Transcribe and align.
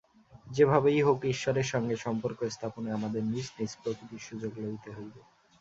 যে 0.47 0.63
ভাবেই 0.65 0.99
হউক, 1.01 1.21
ঈশ্বরের 1.25 1.67
সঙ্গে 1.67 1.95
সম্পর্ক-স্থাপনে 1.97 2.89
আমাদের 2.91 3.23
নিজ 3.25 3.47
নিজ 3.57 3.71
প্রকৃতির 3.81 4.21
সুযোগ 4.21 4.51
লইতে 4.57 4.89
হইবে। 4.91 5.19